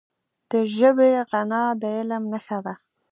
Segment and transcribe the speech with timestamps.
[0.51, 2.73] د ژبي غنا د علم نښه ده.